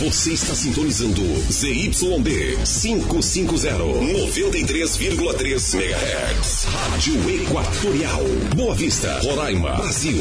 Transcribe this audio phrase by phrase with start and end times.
[0.00, 1.22] Você está sintonizando
[1.52, 6.64] ZYD 550, 93,3 MHz.
[6.64, 8.24] Rádio Equatorial.
[8.56, 10.16] Boa Vista, Roraima, Brasil.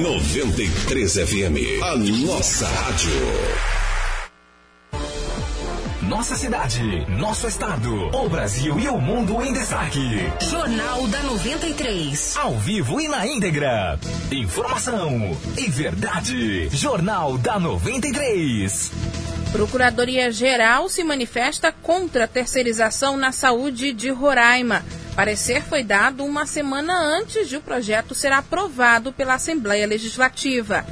[0.00, 1.82] 93 FM.
[1.82, 3.73] A nossa rádio.
[6.08, 10.30] Nossa cidade, nosso estado, o Brasil e o mundo em destaque.
[10.50, 12.36] Jornal da 93.
[12.36, 13.98] Ao vivo e na íntegra.
[14.30, 16.68] Informação e verdade.
[16.68, 18.92] Jornal da 93.
[19.50, 24.84] Procuradoria-Geral se manifesta contra a terceirização na saúde de Roraima.
[25.16, 30.84] Parecer foi dado uma semana antes de o projeto ser aprovado pela Assembleia Legislativa.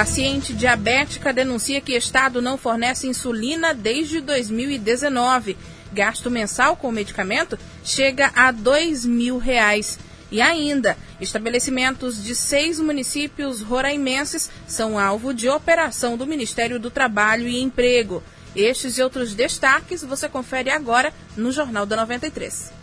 [0.00, 5.58] Paciente diabética denuncia que Estado não fornece insulina desde 2019.
[5.92, 9.98] Gasto mensal com o medicamento chega a dois mil reais.
[10.30, 17.46] E ainda, estabelecimentos de seis municípios roraimenses são alvo de operação do Ministério do Trabalho
[17.46, 18.22] e Emprego.
[18.56, 22.79] Estes e outros destaques você confere agora no Jornal da 93.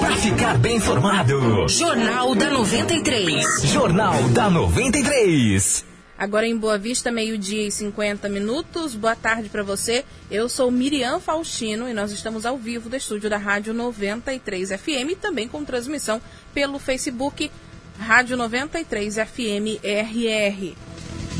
[0.00, 1.68] Para ficar bem informado.
[1.68, 3.62] Jornal da 93.
[3.62, 5.84] Jornal da 93.
[6.18, 8.96] Agora em Boa Vista, meio-dia e 50 minutos.
[8.96, 10.04] Boa tarde para você.
[10.28, 15.16] Eu sou Miriam Faustino e nós estamos ao vivo do estúdio da Rádio 93 FM,
[15.20, 16.20] também com transmissão
[16.52, 17.48] pelo Facebook
[17.96, 20.74] Rádio 93 FM RR.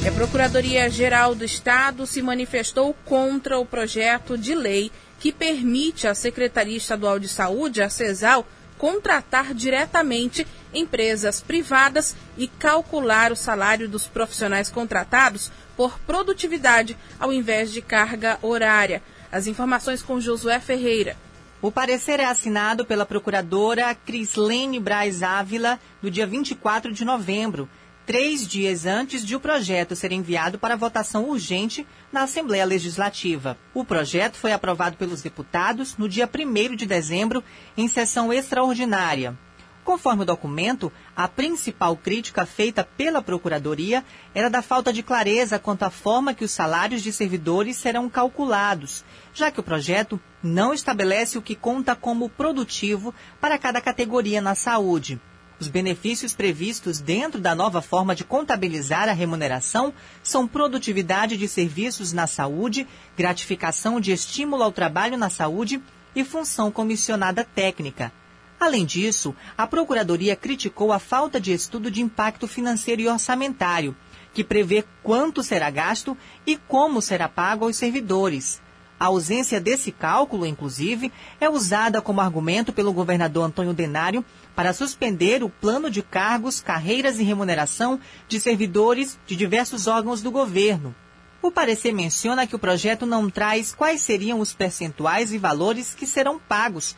[0.06, 6.76] A Procuradoria-Geral do Estado se manifestou contra o projeto de lei que permite à Secretaria
[6.76, 14.70] Estadual de Saúde, a CESAL, contratar diretamente empresas privadas e calcular o salário dos profissionais
[14.70, 19.02] contratados por produtividade ao invés de carga horária.
[19.30, 21.16] As informações com Josué Ferreira.
[21.60, 27.68] O parecer é assinado pela procuradora Crislene Braz Ávila no dia 24 de novembro
[28.08, 33.58] três dias antes de o projeto ser enviado para votação urgente na Assembleia Legislativa.
[33.74, 37.44] O projeto foi aprovado pelos deputados no dia 1 de dezembro,
[37.76, 39.36] em sessão extraordinária.
[39.84, 44.02] Conforme o documento, a principal crítica feita pela Procuradoria
[44.34, 49.04] era da falta de clareza quanto à forma que os salários de servidores serão calculados,
[49.34, 54.54] já que o projeto não estabelece o que conta como produtivo para cada categoria na
[54.54, 55.20] saúde.
[55.60, 59.92] Os benefícios previstos dentro da nova forma de contabilizar a remuneração
[60.22, 62.86] são produtividade de serviços na saúde,
[63.16, 65.82] gratificação de estímulo ao trabalho na saúde
[66.14, 68.12] e função comissionada técnica.
[68.60, 73.96] Além disso, a Procuradoria criticou a falta de estudo de impacto financeiro e orçamentário,
[74.32, 78.60] que prevê quanto será gasto e como será pago aos servidores.
[78.98, 84.24] A ausência desse cálculo, inclusive, é usada como argumento pelo governador Antônio Denário
[84.58, 90.32] para suspender o plano de cargos, carreiras e remuneração de servidores de diversos órgãos do
[90.32, 90.92] governo.
[91.40, 96.04] O parecer menciona que o projeto não traz quais seriam os percentuais e valores que
[96.04, 96.96] serão pagos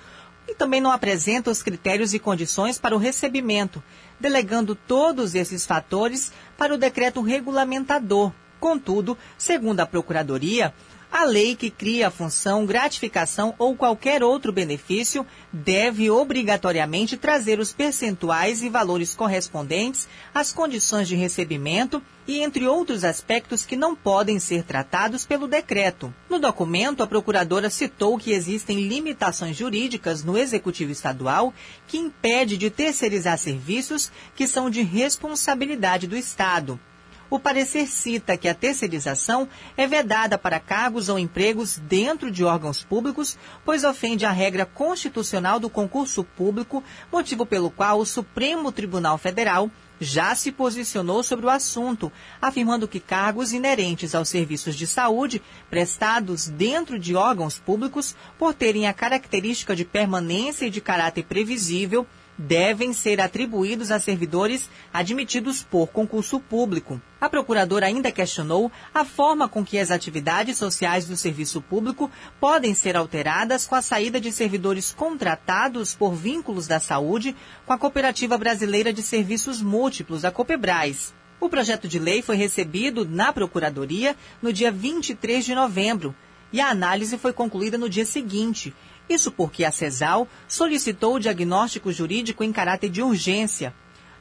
[0.49, 3.83] e também não apresenta os critérios e condições para o recebimento,
[4.19, 8.33] delegando todos esses fatores para o decreto regulamentador.
[8.59, 10.73] Contudo, segundo a Procuradoria,
[11.13, 17.73] a lei que cria a função gratificação ou qualquer outro benefício deve obrigatoriamente trazer os
[17.73, 24.39] percentuais e valores correspondentes às condições de recebimento e entre outros aspectos que não podem
[24.39, 26.15] ser tratados pelo decreto.
[26.29, 31.53] No documento, a procuradora citou que existem limitações jurídicas no executivo estadual
[31.89, 36.79] que impede de terceirizar serviços que são de responsabilidade do estado.
[37.31, 42.83] O parecer cita que a terceirização é vedada para cargos ou empregos dentro de órgãos
[42.83, 46.83] públicos, pois ofende a regra constitucional do concurso público,
[47.13, 49.71] motivo pelo qual o Supremo Tribunal Federal
[50.01, 52.11] já se posicionou sobre o assunto,
[52.43, 58.89] afirmando que cargos inerentes aos serviços de saúde prestados dentro de órgãos públicos, por terem
[58.89, 62.07] a característica de permanência e de caráter previsível,
[62.41, 67.01] devem ser atribuídos a servidores admitidos por concurso público.
[67.21, 72.11] A procuradora ainda questionou a forma com que as atividades sociais do serviço público
[72.41, 77.79] podem ser alteradas com a saída de servidores contratados por vínculos da saúde com a
[77.79, 81.13] Cooperativa Brasileira de Serviços Múltiplos, a Copebras.
[81.39, 86.15] O projeto de lei foi recebido na Procuradoria no dia 23 de novembro
[86.53, 88.75] e a análise foi concluída no dia seguinte
[89.11, 93.75] isso porque a CESAL solicitou o diagnóstico jurídico em caráter de urgência.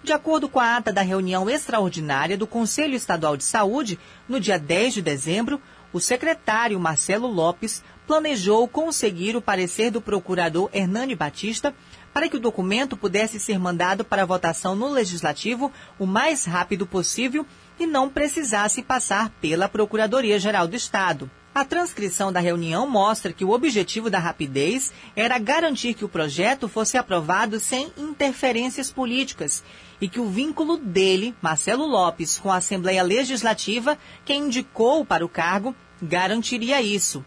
[0.03, 4.57] De acordo com a ata da reunião extraordinária do Conselho Estadual de Saúde, no dia
[4.57, 5.62] 10 de dezembro,
[5.94, 11.75] o secretário Marcelo Lopes planejou conseguir o parecer do procurador Hernani Batista
[12.12, 17.45] para que o documento pudesse ser mandado para votação no Legislativo o mais rápido possível
[17.80, 21.30] e não precisasse passar pela Procuradoria-Geral do Estado.
[21.59, 26.69] A transcrição da reunião mostra que o objetivo da rapidez era garantir que o projeto
[26.69, 29.61] fosse aprovado sem interferências políticas
[30.00, 35.27] e que o vínculo dele, Marcelo Lopes, com a Assembleia Legislativa, que indicou para o
[35.27, 37.25] cargo, garantiria isso.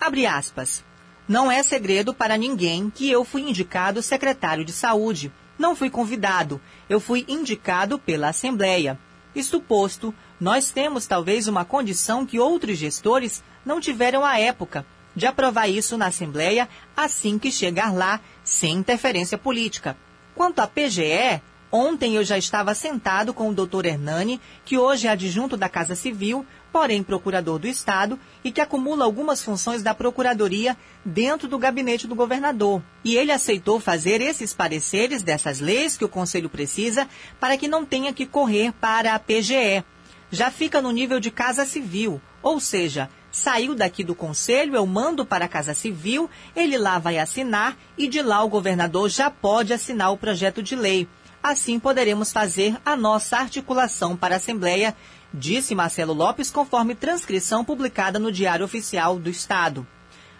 [0.00, 0.82] Abre aspas.
[1.28, 5.30] Não é segredo para ninguém que eu fui indicado secretário de saúde.
[5.58, 6.58] Não fui convidado,
[6.88, 8.98] eu fui indicado pela Assembleia.
[9.34, 15.26] Isto posto, nós temos talvez uma condição que outros gestores não tiveram à época, de
[15.26, 19.96] aprovar isso na Assembleia assim que chegar lá, sem interferência política.
[20.34, 21.40] Quanto à PGE,
[21.70, 25.94] ontem eu já estava sentado com o doutor Hernani, que hoje é adjunto da Casa
[25.94, 26.44] Civil,
[26.74, 32.16] porém procurador do Estado e que acumula algumas funções da Procuradoria dentro do gabinete do
[32.16, 32.82] governador.
[33.04, 37.84] E ele aceitou fazer esses pareceres dessas leis que o Conselho precisa para que não
[37.84, 39.84] tenha que correr para a PGE.
[40.32, 45.26] Já fica no nível de Casa Civil, ou seja, Saiu daqui do conselho, eu mando
[45.26, 49.72] para a Casa Civil, ele lá vai assinar e de lá o governador já pode
[49.72, 51.08] assinar o projeto de lei.
[51.42, 54.96] Assim poderemos fazer a nossa articulação para a Assembleia,
[55.34, 59.84] disse Marcelo Lopes, conforme transcrição publicada no Diário Oficial do Estado.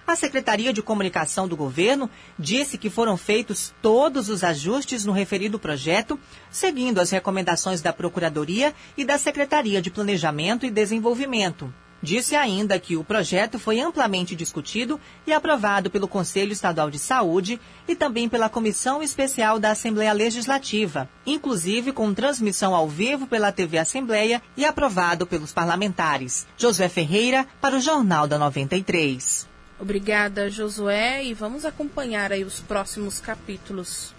[0.06, 2.08] A Secretaria de Comunicação do Governo
[2.38, 6.20] disse que foram feitos todos os ajustes no referido projeto,
[6.50, 11.73] seguindo as recomendações da Procuradoria e da Secretaria de Planejamento e Desenvolvimento.
[12.05, 17.59] Disse ainda que o projeto foi amplamente discutido e aprovado pelo Conselho Estadual de Saúde
[17.89, 23.79] e também pela Comissão Especial da Assembleia Legislativa, inclusive com transmissão ao vivo pela TV
[23.79, 26.47] Assembleia e aprovado pelos parlamentares.
[26.59, 29.49] Josué Ferreira, para o Jornal da 93.
[29.81, 34.12] Obrigada, Josué, e vamos acompanhar aí os próximos capítulos.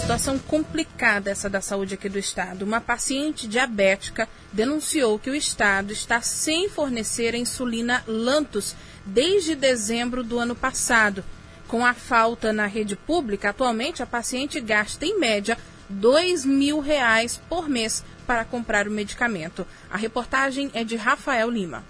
[0.00, 2.62] Situação complicada essa da saúde aqui do estado.
[2.62, 8.74] Uma paciente diabética denunciou que o estado está sem fornecer a insulina Lantus
[9.04, 11.22] desde dezembro do ano passado.
[11.66, 15.58] Com a falta na rede pública, atualmente a paciente gasta em média
[15.90, 19.66] dois mil reais por mês para comprar o medicamento.
[19.90, 21.84] A reportagem é de Rafael Lima.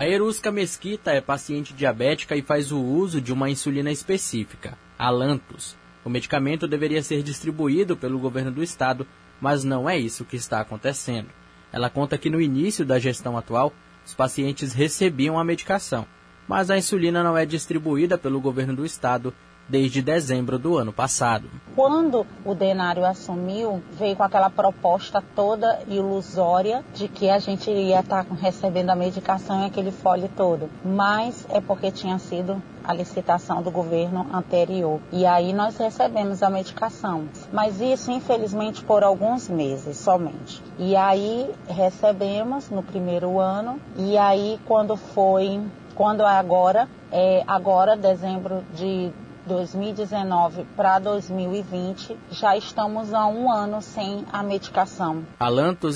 [0.00, 5.10] A Erusca Mesquita é paciente diabética e faz o uso de uma insulina específica, a
[5.10, 5.80] Lantus.
[6.04, 9.06] O medicamento deveria ser distribuído pelo governo do estado,
[9.40, 11.28] mas não é isso que está acontecendo.
[11.72, 13.72] Ela conta que no início da gestão atual,
[14.04, 16.06] os pacientes recebiam a medicação,
[16.48, 19.32] mas a insulina não é distribuída pelo governo do estado
[19.68, 21.48] desde dezembro do ano passado.
[21.74, 28.00] Quando o Denário assumiu, veio com aquela proposta toda ilusória de que a gente iria
[28.00, 30.68] estar recebendo a medicação e aquele fole todo.
[30.84, 35.00] Mas é porque tinha sido a licitação do governo anterior.
[35.10, 37.28] E aí nós recebemos a medicação.
[37.52, 40.62] Mas isso, infelizmente, por alguns meses somente.
[40.78, 43.80] E aí recebemos no primeiro ano.
[43.96, 45.60] E aí, quando foi,
[45.94, 49.12] quando é agora, é agora, dezembro de
[49.46, 55.26] 2019 para 2020, já estamos há um ano sem a medicação.
[55.40, 55.48] A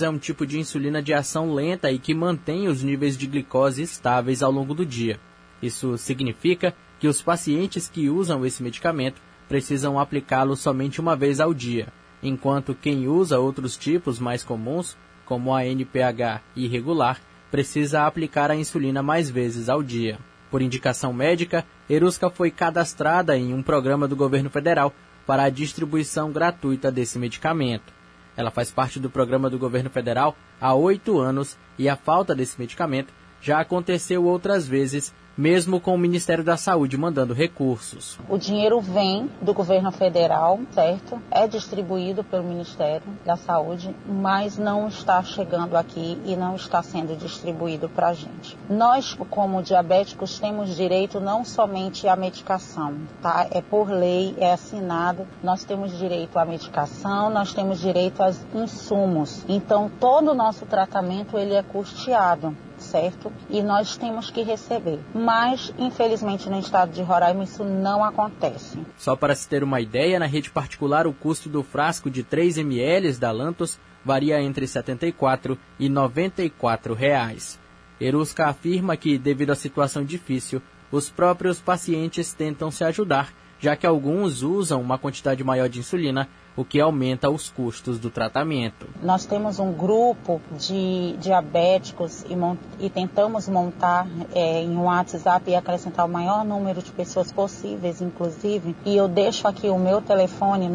[0.02, 3.82] é um tipo de insulina de ação lenta e que mantém os níveis de glicose
[3.82, 5.20] estáveis ao longo do dia.
[5.62, 11.54] Isso significa que os pacientes que usam esse medicamento precisam aplicá-lo somente uma vez ao
[11.54, 11.92] dia,
[12.22, 17.20] enquanto quem usa outros tipos mais comuns, como a NPH irregular,
[17.50, 20.19] precisa aplicar a insulina mais vezes ao dia.
[20.50, 24.93] Por indicação médica, Erusca foi cadastrada em um programa do governo federal
[25.26, 27.93] para a distribuição gratuita desse medicamento.
[28.37, 32.59] Ela faz parte do programa do governo federal há oito anos e a falta desse
[32.59, 38.19] medicamento já aconteceu outras vezes mesmo com o Ministério da Saúde mandando recursos.
[38.28, 41.21] O dinheiro vem do governo federal, certo?
[41.31, 47.16] É distribuído pelo Ministério da Saúde, mas não está chegando aqui e não está sendo
[47.16, 48.57] distribuído para a gente.
[48.69, 53.47] Nós, como diabéticos, temos direito não somente à medicação, tá?
[53.50, 55.26] É por lei, é assinado.
[55.43, 59.45] Nós temos direito à medicação, nós temos direito aos insumos.
[59.49, 63.33] Então, todo o nosso tratamento ele é custeado certo?
[63.49, 64.99] E nós temos que receber.
[65.14, 68.78] Mas, infelizmente, no estado de Roraima isso não acontece.
[68.97, 72.59] Só para se ter uma ideia, na rede particular o custo do frasco de 3
[72.59, 77.59] ml da Lantos varia entre R$ 74 e 94 reais.
[78.00, 83.87] Erusca afirma que, devido à situação difícil, os próprios pacientes tentam se ajudar, já que
[83.87, 88.88] alguns usam uma quantidade maior de insulina o que aumenta os custos do tratamento.
[89.02, 95.54] Nós temos um grupo de diabéticos e, e tentamos montar é, em um WhatsApp e
[95.54, 98.75] acrescentar o maior número de pessoas possíveis, inclusive.
[98.84, 100.68] E eu deixo aqui o meu telefone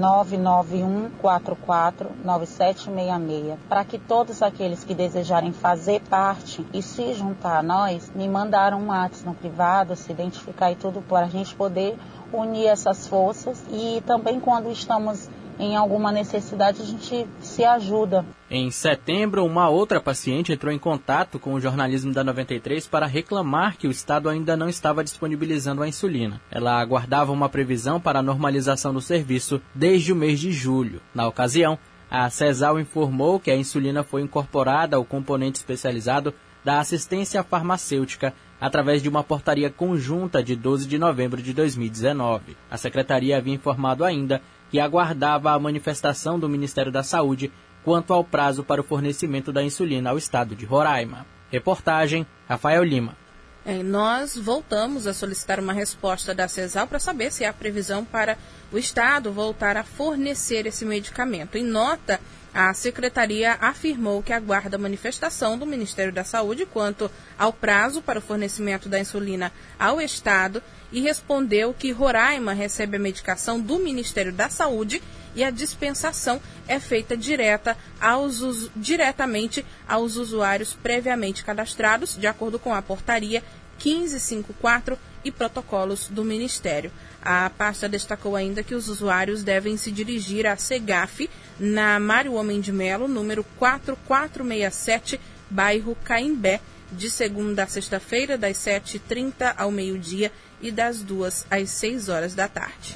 [1.24, 8.28] 991449766 para que todos aqueles que desejarem fazer parte e se juntar a nós me
[8.28, 11.98] mandaram um WhatsApp no privado, se identificar e tudo para a gente poder
[12.32, 15.30] unir essas forças e também quando estamos
[15.60, 18.26] em alguma necessidade, a gente se ajuda.
[18.50, 23.78] Em setembro, uma outra paciente entrou em contato com o jornalismo da 93 para reclamar
[23.78, 26.42] que o Estado ainda não estava disponibilizando a insulina.
[26.50, 31.02] Ela aguardava uma previsão para a normalização do serviço desde o mês de julho.
[31.14, 31.78] Na ocasião,
[32.10, 39.02] a CESAL informou que a insulina foi incorporada ao componente especializado da assistência farmacêutica através
[39.02, 42.56] de uma portaria conjunta de 12 de novembro de 2019.
[42.70, 47.52] A secretaria havia informado ainda que aguardava a manifestação do Ministério da Saúde
[47.84, 51.26] quanto ao prazo para o fornecimento da insulina ao estado de Roraima.
[51.52, 53.18] Reportagem Rafael Lima.
[53.66, 58.38] É, nós voltamos a solicitar uma resposta da CESAL para saber se há previsão para
[58.72, 61.58] o Estado voltar a fornecer esse medicamento.
[61.58, 62.20] Em nota,
[62.54, 68.20] a secretaria afirmou que aguarda a manifestação do Ministério da Saúde quanto ao prazo para
[68.20, 74.34] o fornecimento da insulina ao Estado e respondeu que Roraima recebe a medicação do Ministério
[74.34, 75.02] da Saúde
[75.34, 82.74] e a dispensação é feita direta aos, diretamente aos usuários previamente cadastrados, de acordo com
[82.74, 83.42] a portaria
[83.84, 86.92] 1554 e protocolos do Ministério.
[87.22, 92.60] A pasta destacou ainda que os usuários devem se dirigir à SEGAF, na Mário Homem
[92.60, 96.60] de Melo, número 4467, bairro Caimbé,
[96.92, 102.48] de segunda a sexta-feira, das 7h30 ao meio-dia e das 2 às 6 horas da
[102.48, 102.96] tarde.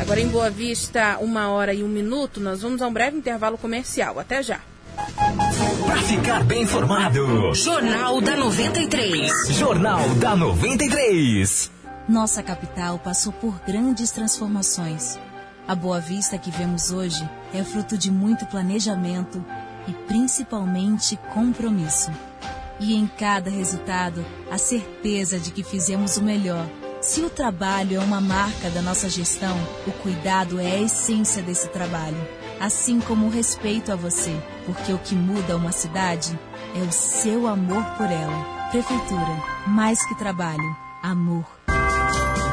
[0.00, 3.56] Agora em Boa Vista, uma hora e um minuto, nós vamos a um breve intervalo
[3.56, 4.18] comercial.
[4.18, 4.60] Até já.
[5.92, 9.30] Para ficar bem informado, Jornal da 93.
[9.50, 11.70] Jornal da 93.
[12.08, 15.18] Nossa capital passou por grandes transformações.
[15.68, 19.44] A Boa Vista que vemos hoje é fruto de muito planejamento
[19.86, 22.10] e principalmente compromisso.
[22.80, 26.66] E em cada resultado, a certeza de que fizemos o melhor.
[27.02, 31.68] Se o trabalho é uma marca da nossa gestão, o cuidado é a essência desse
[31.68, 32.26] trabalho,
[32.58, 34.34] assim como o respeito a você,
[34.66, 36.38] porque o que muda uma cidade
[36.74, 38.70] é o seu amor por ela.
[38.70, 41.61] Prefeitura, mais que trabalho, amor.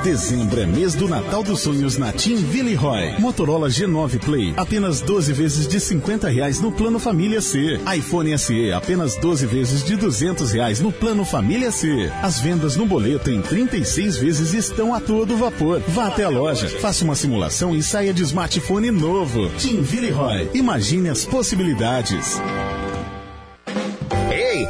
[0.03, 3.19] Dezembro é mês do Natal dos Sonhos na Team Villeroy.
[3.19, 7.77] Motorola G9 Play, apenas 12 vezes de 50 reais no plano Família C.
[7.97, 12.09] iPhone SE, apenas 12 vezes de 200 reais no plano Família C.
[12.21, 15.81] As vendas no boleto em 36 vezes estão a todo vapor.
[15.89, 19.49] Vá até a loja, faça uma simulação e saia de smartphone novo.
[19.59, 22.39] Team Villeroy, imagine as possibilidades.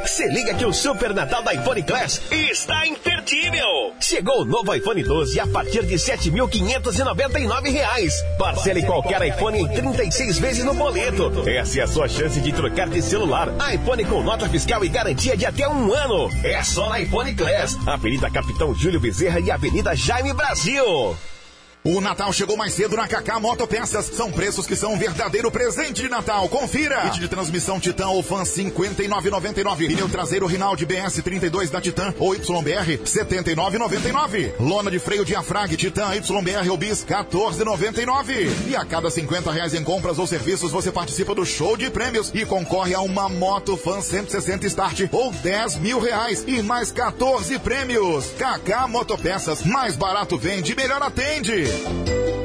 [0.06, 3.94] Se liga que o Super Natal da iPhone Class está imperdível!
[4.00, 8.38] Chegou o novo iPhone 12 a partir de R$ 7.599.
[8.38, 11.32] Parcele qualquer iPhone em 36 vezes no boleto.
[11.48, 13.50] Essa é a sua chance de trocar de celular.
[13.74, 16.30] iPhone com nota fiscal e garantia de até um ano.
[16.44, 17.78] É só na iPhone Class.
[17.88, 21.16] Avenida Capitão Júlio Bezerra e Avenida Jaime Brasil.
[21.82, 24.06] O Natal chegou mais cedo na Kaká Motopeças.
[24.08, 26.50] São preços que são um verdadeiro presente de Natal.
[26.50, 27.04] Confira!
[27.04, 29.88] Kit de transmissão Titan ou Fan 59,99.
[29.88, 34.52] Pneu traseiro Rinaldi BS 32 da Titan ou YBR 79,99.
[34.60, 38.50] Lona de freio diafrag Titan YBR ou Bis 14,99.
[38.68, 42.30] E a cada 50 reais em compras ou serviços você participa do show de prêmios
[42.34, 47.58] e concorre a uma moto Fan 160 Start ou 10 mil reais e mais 14
[47.60, 48.26] prêmios.
[48.38, 51.69] Kaká Motopeças, mais barato vende, melhor atende.
[51.70, 52.39] here.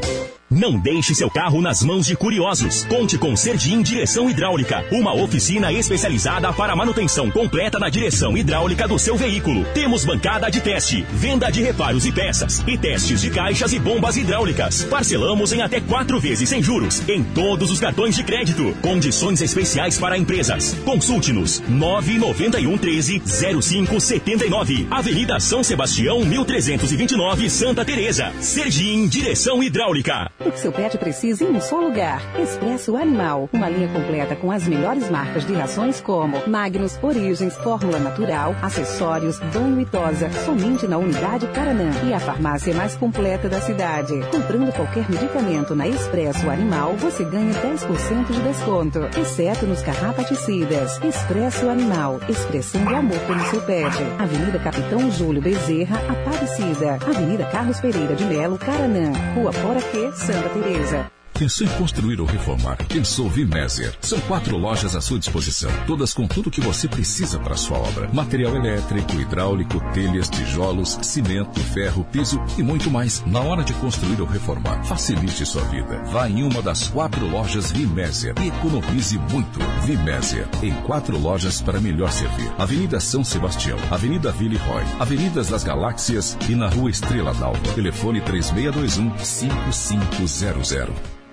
[0.55, 2.85] Não deixe seu carro nas mãos de curiosos.
[2.85, 8.97] Conte com Serdim Direção Hidráulica, uma oficina especializada para manutenção completa da direção hidráulica do
[8.97, 9.65] seu veículo.
[9.75, 14.17] Temos bancada de teste, venda de reparos e peças e testes de caixas e bombas
[14.17, 14.85] hidráulicas.
[14.85, 18.77] Parcelamos em até quatro vezes sem juros em todos os cartões de crédito.
[18.81, 20.77] Condições especiais para empresas.
[20.85, 24.87] Consulte-nos 991 13 0579.
[24.89, 28.33] Avenida São Sebastião 1329, Santa Teresa.
[28.39, 30.31] Serdim Direção Hidráulica.
[30.47, 32.21] O que seu pet precisa em um só lugar.
[32.39, 33.49] Expresso Animal.
[33.51, 39.39] Uma linha completa com as melhores marcas de rações como Magnus, Origens, Fórmula Natural, acessórios,
[39.41, 40.31] banho e tosa.
[40.45, 41.91] Somente na unidade Caranã.
[42.07, 44.13] E a farmácia mais completa da cidade.
[44.31, 48.99] Comprando qualquer medicamento na Expresso Animal, você ganha 10% de desconto.
[49.19, 51.01] Exceto nos carrapaticidas.
[51.03, 52.21] Expresso Animal.
[52.29, 53.97] Expressando amor pelo seu pet.
[54.19, 56.99] Avenida Capitão Júlio Bezerra, Aparecida.
[57.01, 59.11] Avenida Carlos Pereira de Melo, Caranã.
[59.35, 61.14] Rua Fora Que, Santa Santa Teresa.
[61.39, 62.77] Pensou em construir ou reformar?
[62.87, 63.93] Pensou Vimésia.
[64.01, 68.09] São quatro lojas à sua disposição, todas com tudo que você precisa para sua obra:
[68.13, 73.21] material elétrico, hidráulico, telhas, tijolos, cimento, ferro, piso e muito mais.
[73.27, 76.05] Na hora de construir ou reformar, facilite sua vida.
[76.05, 79.59] Vá em uma das quatro lojas Vimésia e economize muito.
[79.83, 85.65] Vimésia, em quatro lojas para melhor servir: Avenida São Sebastião, Avenida Ville Roy, Avenidas das
[85.65, 87.75] Galáxias e na Rua Estrela d'Alva.
[87.75, 91.25] Telefone 3621 5500.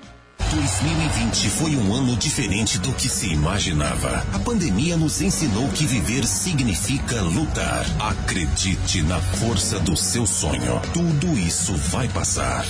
[0.52, 4.26] 2020 foi um ano diferente do que se imaginava.
[4.34, 7.86] A pandemia nos ensinou que viver significa lutar.
[8.02, 10.82] Acredite na força do seu sonho.
[10.94, 12.66] Tudo isso vai passar.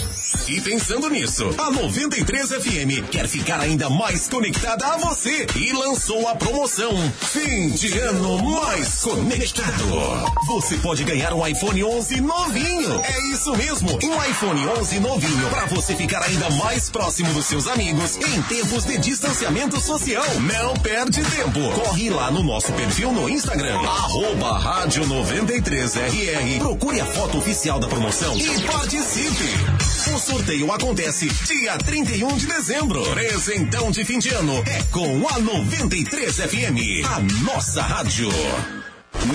[0.48, 6.28] E pensando nisso, a 93 FM quer ficar ainda mais conectada a você e lançou
[6.28, 10.32] a promoção Fim de Ano Mais Conectado.
[10.46, 13.02] Você pode ganhar um iPhone 11 novinho.
[13.04, 17.71] É isso mesmo, um iPhone 11 novinho para você ficar ainda mais próximo dos seus
[17.72, 20.26] amigos em tempos de distanciamento social.
[20.42, 21.60] Não perde tempo.
[21.74, 26.60] Corre lá no nosso perfil no Instagram, arroba rádio 93RR.
[26.60, 30.14] Procure a foto oficial da promoção e participe.
[30.14, 33.02] O sorteio acontece dia 31 de dezembro.
[33.14, 38.30] Presentão de fim de ano é com a 93 FM, a nossa rádio.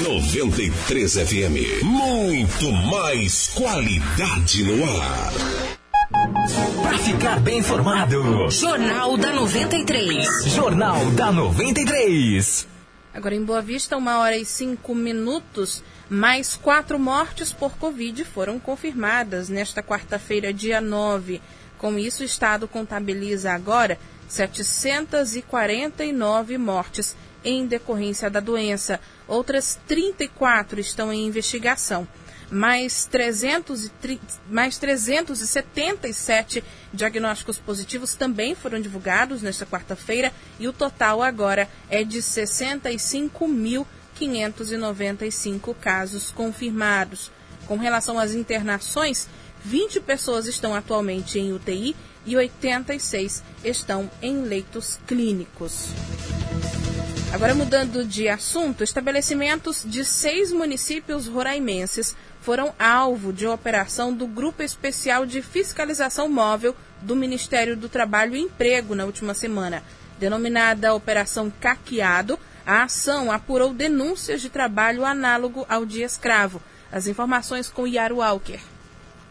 [0.02, 5.75] 93 FM, muito mais qualidade no ar.
[6.10, 8.48] Para ficar bem informado.
[8.48, 10.44] Jornal da 93.
[10.44, 12.68] Jornal da 93.
[13.12, 15.82] Agora em Boa Vista, uma hora e cinco minutos.
[16.08, 21.42] Mais quatro mortes por Covid foram confirmadas nesta quarta-feira, dia 9.
[21.76, 23.98] Com isso, o Estado contabiliza agora
[24.28, 29.00] 749 mortes em decorrência da doença.
[29.26, 32.06] Outras 34 estão em investigação.
[32.50, 33.90] Mais, 300
[34.48, 36.62] mais 377
[36.92, 43.86] diagnósticos positivos também foram divulgados nesta quarta-feira e o total agora é de 65 mil
[44.14, 47.30] 595 casos confirmados.
[47.66, 49.28] Com relação às internações,
[49.64, 55.88] 20 pessoas estão atualmente em UTI e 86 estão em leitos clínicos.
[57.32, 64.62] Agora, mudando de assunto, estabelecimentos de seis municípios roraimenses foram alvo de operação do Grupo
[64.62, 69.82] Especial de Fiscalização Móvel do Ministério do Trabalho e Emprego na última semana.
[70.16, 76.62] Denominada Operação Caqueado, a ação apurou denúncias de trabalho análogo ao dia escravo.
[76.92, 78.61] As informações com Yaro Walker.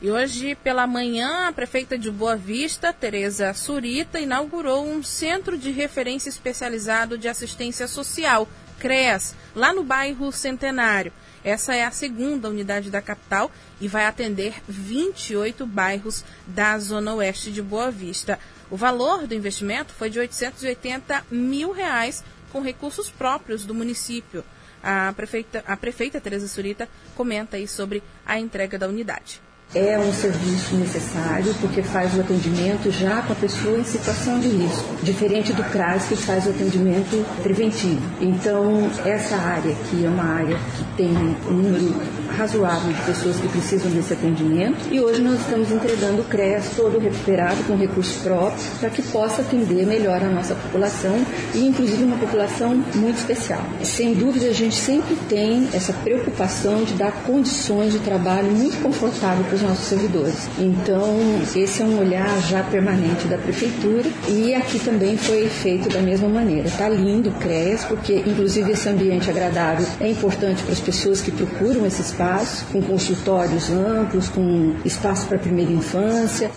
[0.00, 5.70] E hoje, pela manhã, a prefeita de Boa Vista, Tereza Surita, inaugurou um centro de
[5.70, 8.48] referência especializado de assistência social,
[8.80, 11.12] CREAS, lá no bairro Centenário.
[11.44, 13.50] Essa é a segunda unidade da capital
[13.80, 18.40] e vai atender 28 bairros da zona oeste de Boa Vista.
[18.72, 24.42] O valor do investimento foi de 880 mil reais com recursos próprios do município.
[24.82, 29.42] A prefeita, a prefeita Tereza Surita comenta aí sobre a entrega da unidade.
[29.74, 34.48] É um serviço necessário porque faz o atendimento já com a pessoa em situação de
[34.48, 38.02] risco, diferente do CRAS que faz o atendimento preventivo.
[38.20, 41.08] Então, essa área aqui é uma área que tem
[41.48, 41.94] um número
[42.36, 46.98] razoável de pessoas que precisam desse atendimento e hoje nós estamos entregando o CREAS todo
[46.98, 52.18] recuperado com recursos próprios para que possa atender melhor a nossa população e inclusive uma
[52.18, 53.62] população muito especial.
[53.82, 59.46] Sem dúvida a gente sempre tem essa preocupação de dar condições de trabalho muito confortáveis
[59.46, 60.48] para os nossos servidores.
[60.58, 66.00] Então, esse é um olhar já permanente da prefeitura e aqui também foi feito da
[66.00, 66.66] mesma maneira.
[66.66, 71.30] Está lindo o CREAS, porque inclusive esse ambiente agradável é importante para as pessoas que
[71.30, 76.50] procuram esse espaço, com consultórios amplos, com espaço para primeira infância.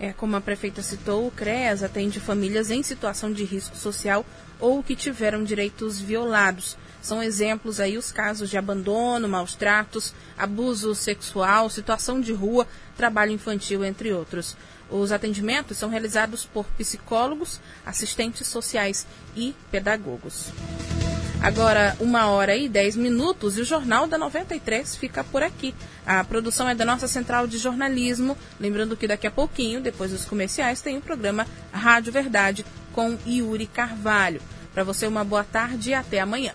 [0.00, 4.24] É, como a prefeita citou, o CREAS atende famílias em situação de risco social
[4.60, 6.76] ou que tiveram direitos violados.
[7.00, 13.32] São exemplos aí os casos de abandono, maus tratos, abuso sexual, situação de rua, trabalho
[13.32, 14.56] infantil, entre outros.
[14.90, 19.06] Os atendimentos são realizados por psicólogos, assistentes sociais
[19.36, 20.50] e pedagogos.
[21.40, 25.72] Agora, uma hora e dez minutos e o Jornal da 93 fica por aqui.
[26.04, 28.36] A produção é da nossa central de jornalismo.
[28.58, 33.66] Lembrando que daqui a pouquinho, depois dos comerciais, tem o programa Rádio Verdade com Yuri
[33.66, 34.42] Carvalho.
[34.74, 36.54] Para você, uma boa tarde e até amanhã.